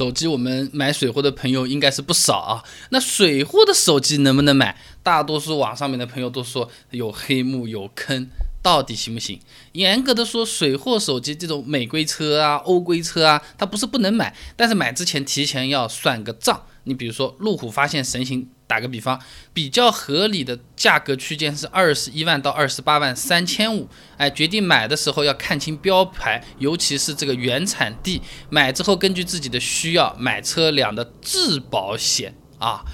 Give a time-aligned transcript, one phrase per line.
[0.00, 2.64] 手机我们买水货的朋友应该是不少啊。
[2.88, 4.74] 那水货的手机能不能买？
[5.02, 8.26] 大多数网上面的朋友都说有黑幕有坑，
[8.62, 9.38] 到底行不行？
[9.72, 16.62] 严格的说，水货手机这种美规车啊、欧规车啊，它不是不能买，但是买之前提前要算个账。
[16.84, 18.48] 你比如说，路虎发现神行。
[18.70, 19.20] 打个比方，
[19.52, 23.88] 比较合理的价格区间是二十一万到二十八万三千五。
[24.16, 28.22] 哎，决定买的时候要看清标牌，尤其是这个原产地。
[28.48, 32.84] 买之后根据自己的需要买车辆的质保险啊。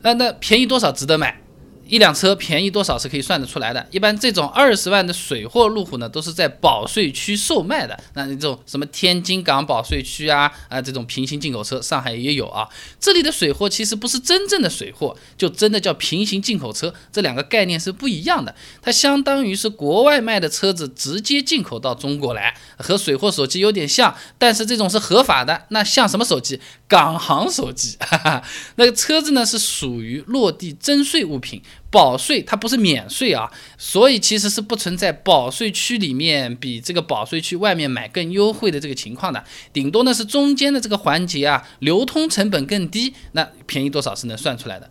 [0.00, 1.42] 那那便宜多少值得买？
[1.90, 3.84] 一辆车便宜多少是可以算得出来的。
[3.90, 7.98] 一般这种二十万的水货路虎呢，都是在保税区售卖的。
[8.14, 12.68] 那这种什么天津港保税区啊啊，这种平行进口车，上海也有啊。
[13.00, 16.94] 这里的水货其实不是真正的水货，就真的叫平行进口车。
[17.12, 18.54] 这两个概念是不一样的。
[18.80, 25.66] 它相当于是国外卖的车子直接进口到中国来，和水货手机有点像，但是这种是合法的。
[25.70, 26.60] 那像什么手机？
[26.86, 27.96] 港行手机。
[28.76, 31.60] 那个车子呢是属于落地征税物品。
[31.90, 44.88] 保税它不是免税啊，所以其实是不存在保税区里面比这个保税区外面买更优惠的这个情况的，顶多呢是中间的这个环节啊，流通成本更低，那便宜多少是能算出来的，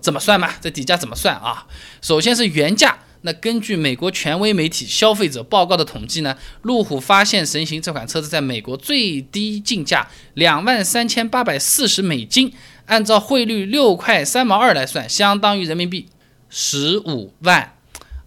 [0.00, 0.54] 怎么算嘛？
[0.60, 1.66] 这底价怎么算啊？
[2.02, 12.52] 首先是原价，那根据美国权威媒体消费者报告的统计呢，路虎发现神行这款车子在美国最低进价两万三千八百四十美金，
[12.86, 16.08] 按照汇率六块三毛二来算，相当于人民币。
[16.50, 17.76] 十五万，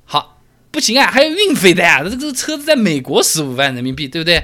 [0.05, 0.39] 好，
[0.71, 2.01] 不行啊，还有运费的呀。
[2.03, 4.43] 这个车子在美国十五万人民币，对不对？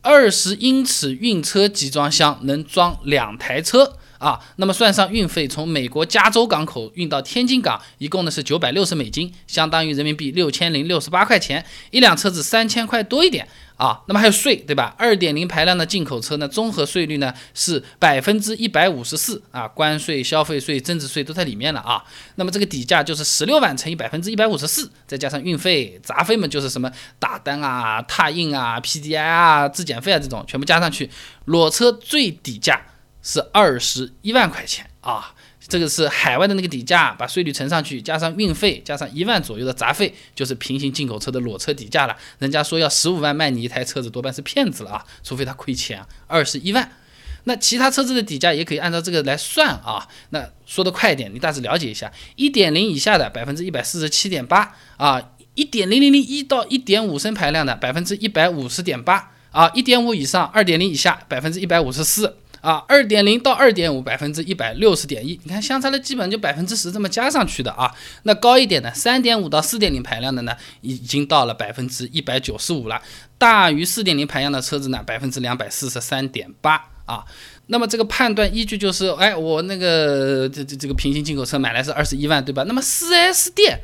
[0.00, 3.98] 二十英尺运车集装箱能装两台车。
[4.18, 13.46] 啊，那么算上运费，从美国加州港口运到天津港，一共呢是九百六十美金，相当于人民币六千零六十八块钱，一辆车子三千块多一点
[13.78, 14.02] 啊。
[14.06, 14.94] 那么还有税，对吧？
[14.98, 22.04] 二点零排量的进口车呢，综合税率呢是百分之一百五十四啊，关税、消费税、增值税都在里面了啊。
[22.34, 31.08] 那么这个底价就是十六万乘以百分之一百五十四，再加上运费、杂费嘛，就是什么打单啊、拓印啊、PDI 啊、质检费啊这种，全部加上去，
[31.46, 32.82] 裸车最底价。
[33.20, 35.34] 是二十一万块钱啊，
[35.68, 42.16] 这个是海外的那个底价，把税率乘上去，加上运费，加上一万左右的杂费，就是平行进口车的裸车底价了。
[42.38, 46.02] 人家说要十五万卖你一台车子，多半是骗子了啊，除非他亏钱。
[46.26, 46.90] 二十一万，
[47.44, 50.08] 那其他车子的底价也可以按照这个来算啊。
[50.30, 62.38] 那说的快一点，你大致了解一下，一点零以下的百分之一百四十七点八啊，一点零零零一到一点五升排量的百分之一百五十点八啊，一点五以上，二点零以下百分之一百五十四。
[62.60, 67.94] 啊，二点零到二点五，百分之一百六十点一，你看相差的基本就百分之十这么加上去的啊。
[68.24, 73.00] 那高一点的，三点五到四点零排量的呢，已经到了百分之一百九十五了。
[73.38, 77.24] 大于四点零排量的车子呢，百分之两百四十三点八啊。
[77.66, 82.64] 那么这个判断依据就是，哎，我那个这这这个平行进口车买来是二十一万，对吧？
[82.64, 83.80] 那么四 S 店。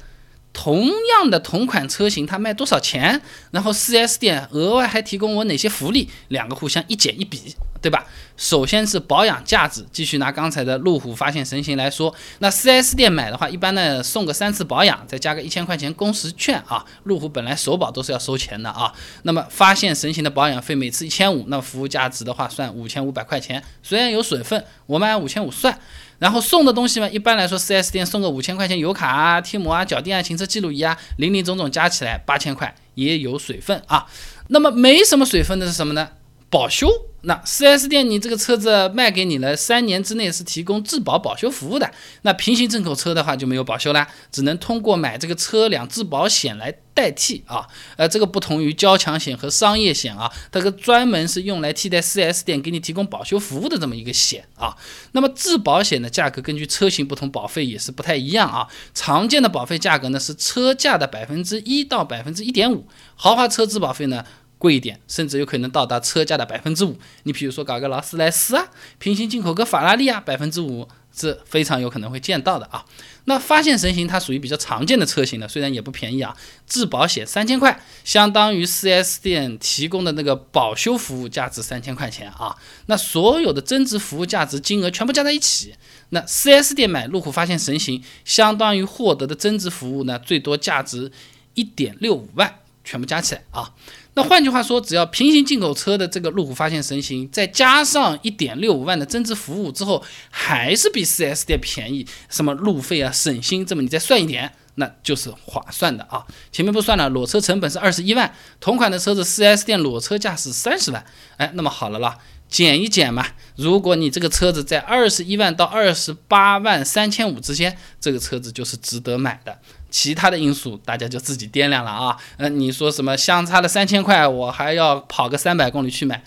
[0.56, 3.20] 同样的同款车型，它卖多少钱？
[3.50, 6.08] 然后 4S 店额外还提供我哪些福利？
[6.28, 8.02] 两个互相一减一比，对吧？
[8.38, 16.82] 首先是保养价值，继续拿刚才的路虎发现神行来说，那 4S 店买的话，一般呢送个三次保养，再加个一千块钱工时券啊。
[17.02, 18.90] 路虎本来首保都是要收钱的啊。
[19.24, 25.78] 那么发现神行的保养费每次一千五，那服务价值的话算五千五百块钱，虽然有水分，我们按五千五算。
[26.18, 34.06] 然后送的东西嘛，一般来说，4S 店送个五千块钱油卡啊、贴膜啊、脚垫啊、行车记录仪啊，零零总总加起来八千块，也有水分啊。
[34.48, 36.08] 那么没什么水分的是什么呢？
[36.54, 36.88] 保修。
[37.26, 41.90] 那 4S 店你这个车子卖给你了，三年之内是提供质保保修服务的。
[42.20, 47.66] 那平行进口车的话就没有保修啦，只能通过买这个车辆质保险来代替啊。
[47.96, 54.76] 呃，这个不同于交强险和商业险啊，这个专门是用来替代 4S 店给你提供保修服务的这么一个险啊。
[55.12, 58.68] 那么质保险的价格根据车型不同，保费也是不太一样啊。
[58.92, 62.86] 常见的保费价格呢是车价的百分之一到百分之一点五，
[63.16, 64.22] 豪华车质保费呢。
[64.64, 66.98] 贵一点，甚至有可能到达车价的百分之五。
[67.24, 72.86] 你比如说搞个劳斯莱斯啊，平行进口个法拉利啊，百分之五是非常有可能会见到的啊。
[73.26, 76.34] 那发现神行它属于比较常见的车型了，虽然也不便宜啊。
[76.66, 82.56] 质保险三千块，相当于 4S 店提供的那个保修服务价值三千块钱啊。
[82.86, 85.74] 那所有的增值服务价值金额全部加在一起，
[86.08, 91.12] 那 4S 店买路虎发现神行，相当于获得的增值服务呢，最多价值
[91.52, 93.72] 一点六五万，全部加起来啊。
[94.16, 106.24] 那换句话说，只要平行进口车的这个路虎发现神行，再加上一点六五万的增值服务之后，还是比 4S 店便宜，什么路费啊、省心，这么你再算一点，那就是划算的啊。
[106.52, 111.04] 前面不算了，裸车成本是二十一万，同款的车子 4S 店裸车价是三十万，
[111.38, 112.18] 哎，那么好了啦。
[112.46, 113.26] 减一减嘛。
[113.56, 119.58] 如果你这个车子在二十一万到二十八万三千五之间，这个车子就是值得买的。
[119.94, 122.16] 其他的因素大家就自己掂量了啊。
[122.38, 126.24] 嗯，你说什么相差了三千块，我还要跑个三百公里去买，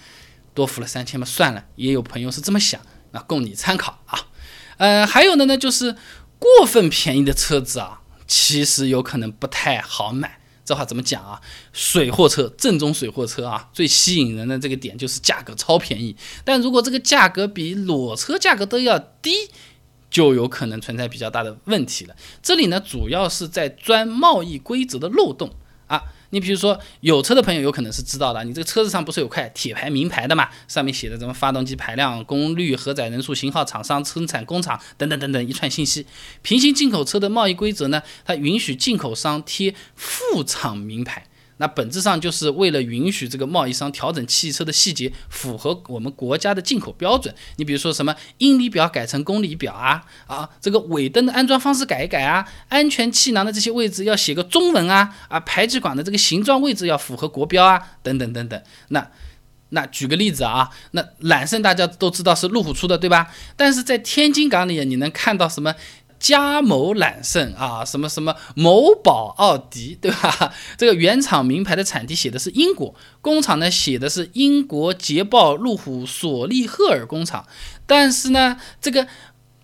[0.54, 1.66] 多付了三千嘛，算了。
[1.76, 2.80] 也有朋友是这么想，
[3.12, 4.28] 那供你参考啊。
[4.78, 5.98] 呃，还有的呢，就是
[6.40, 10.40] 过分便宜的车子啊，其实有可能不太好买。
[10.64, 11.42] 这话怎么讲啊？
[11.74, 16.16] 水货车，正宗水货车啊，最吸引人的这个点就是价格超便宜。
[16.46, 19.32] 但如果这个价格比裸车价格都要低，
[20.18, 22.16] 就有可能存在比较大的问题了。
[22.42, 25.52] 这里呢，主要是在钻贸易规则的漏洞
[25.86, 26.02] 啊。
[26.32, 30.50] 你比如说，有车的朋友有可能是知道的，你这个车子上不是有块铁牌名牌的嘛？
[30.68, 36.08] 上面写的什么发动机排量、功率、荷载人数、型号、厂商、生产工厂等等等等一串信息。
[36.42, 41.28] 平行进口车的贸易规则呢，它允许进口商贴副厂名牌。
[41.58, 47.34] 那本质上就是为了允许这个贸易商调整汽车的细节符合我们国家的进口标准。
[47.56, 58.62] 你比如说什么英里表改成公里表啊，啊，这个尾灯的安装方式改一改啊，安全气囊的这些位置要写个中文啊，啊，排气管的这个形状位置要符合国标啊，等等等等。
[58.90, 59.10] 那
[59.70, 63.34] 那举个例子啊，那揽胜大家都知道是路虎出的对吧？
[63.56, 65.74] 但是在天津港里你能看到什么？
[66.20, 70.54] 加某揽胜啊，什么什么某宝奥迪，对吧？
[70.78, 77.46] 这个原厂名牌的产地写的是英国，工厂呢写的是英国捷豹路虎索利赫尔工厂，
[77.86, 79.08] 但是呢，这个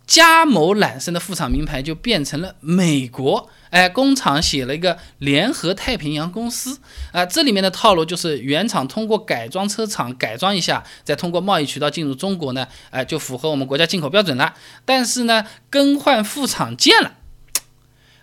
[0.05, 3.49] 加某揽胜的副厂名牌就变成了美国。
[3.73, 6.79] 哎，工厂写了一个联合太平洋公司
[7.11, 14.53] 啊，这里面的套路就是原厂通过改装车厂改装一下，再通过贸易渠道进入中国呢，哎，就符合我们国家进口标准了。
[14.85, 17.15] 但是呢，更换副厂件了，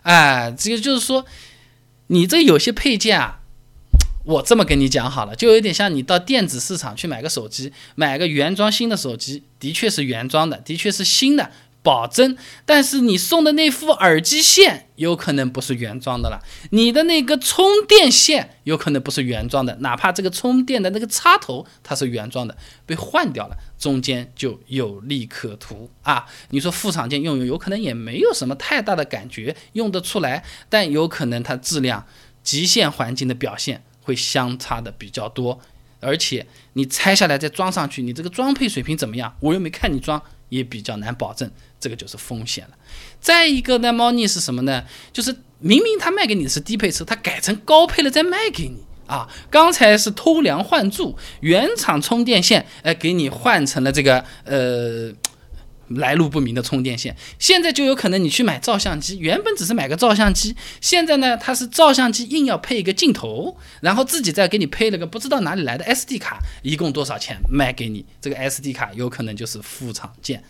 [0.02, 1.26] 哎，这个就是说，
[2.06, 3.40] 你这有些配件啊，
[4.24, 11.50] 我这么跟你讲好了，就有点像你到电子市场去买个手机，买个原装新的手机，的确是原装的，的确是新的。
[11.82, 12.36] 保真，
[12.66, 16.42] 但是你送的那副耳机线有可能不是原装的了，
[16.72, 22.54] 你的那个充电线有可能不是原装的，哪怕这个充电的那个插头它是原装的，
[22.84, 26.26] 被换掉了，中间就有利可图啊！
[26.50, 32.06] 你说副厂件用用，有可能也没有什么太大的感觉，用得出来，但有可能它质量
[32.42, 35.58] 极限环境的表现会相差的比较多，
[36.00, 39.34] 而且你拆下来再装上去，你这个装配水平怎么样？
[39.40, 40.22] 我又没看你装。
[40.50, 41.50] 也比较难保证，
[41.80, 42.76] 这个就是风险了。
[43.18, 44.84] 再一个呢，猫腻是什么呢？
[45.12, 49.28] 就是明明他卖给你的是低配车，他改成高配了再卖给你啊。
[49.50, 55.12] 刚才是偷梁换柱，原厂充电线，哎，给你换成了这个呃
[55.90, 57.16] 来路不明的充电线。
[57.38, 68.04] 现在就有可能你去买照相机，原本只是买个照相机，现在呢，它是照相机硬要配一个镜头，然后自己再给你配了个不知道哪里来的 SD 卡，一共多少钱卖给你？
[68.20, 70.42] 这个 SD 卡有可能就是副厂件。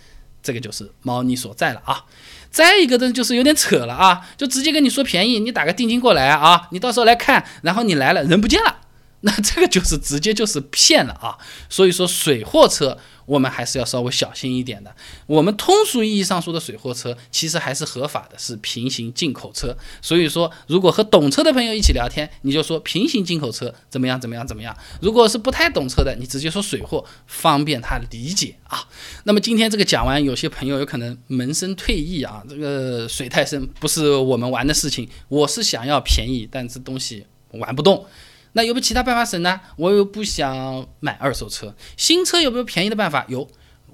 [0.42, 2.02] 这个就是猫腻所在了啊，
[2.50, 8.79] 再一个呢，就是有点扯了啊，就直接跟你说便宜，你打个定金过来啊，你到时候来看，然后你来了人不见了。
[9.22, 11.36] 那这个就是直接就是骗了啊！
[11.68, 12.96] 所以说水货车
[13.26, 14.94] 我们还是要稍微小心一点的。
[15.26, 19.76] 我们通俗意义上说的水货车其实还是合法的，是平行进口车。
[20.00, 24.74] 所以说，如果和懂车的朋友一起聊天，你就说平行进口车怎么样怎么样怎么样。
[25.02, 28.88] 如果是不太懂车的，你直接说水货，方便他理解啊。
[29.24, 35.08] 那么今天这个讲完，有些朋友有可能萌生退役啊，这个水太深不是我们玩的事情。
[35.28, 38.06] 我是想要便宜，但这东西玩不动。
[38.52, 39.60] 那有没有其他办法省呢？
[39.76, 43.24] 我又不想买二手车，新车有没有便宜的办法？
[43.28, 43.48] 有，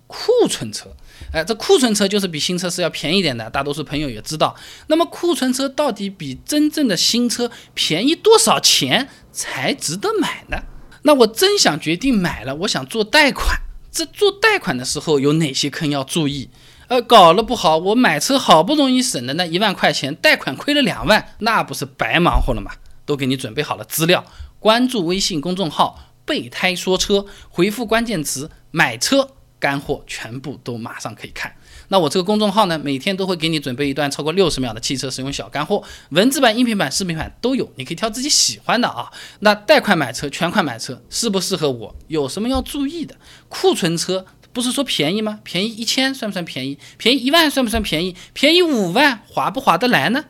[0.06, 0.88] 库存车。
[1.32, 4.54] 哎，这库存车就是比新车是要便宜点的，大多数朋友也知道。
[4.86, 10.62] 那么库存车到底比真正的新车便宜多少钱才值得买呢？
[11.02, 13.58] 那我真想决定买了，我想做贷款，
[13.90, 16.48] 这做贷款的时候有哪些坑要注意？
[16.88, 22.70] 呃，搞了不好，我买车好不容易省的那一万块钱，贷款亏了两万，那不是白忙活了吗？
[23.06, 24.22] 都给你准备好了资料。
[24.58, 31.54] 关注微信公众号“备胎说车”，回复关键词“买车”，干货全部都马上可以看。
[31.88, 39.12] 那我这个公众号呢，每天都会给你准备一段超过六十秒的汽车使用小干货，文字版、音频版、视频版都有，你可以挑自己喜欢的啊。
[39.40, 41.94] 那贷款买车、全款买车适不适合我？
[42.08, 43.16] 有什么要注意的？
[43.48, 45.38] 库存车不是说便宜吗？
[45.44, 46.76] 便宜一千算不算便宜？
[46.98, 48.16] 便宜一万算不算便宜？
[48.32, 50.24] 便宜五万划不划得来呢？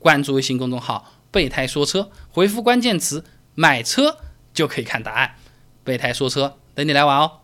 [0.00, 3.24] 关注微信公众号“备胎说车”，回复关键词。
[3.54, 4.18] 买车
[4.54, 5.34] 就可以看答案，
[5.82, 7.40] 备胎说车等你来玩哦。